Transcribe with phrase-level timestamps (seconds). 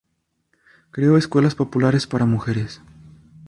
[0.89, 2.81] Creó escuelas populares para mujeres.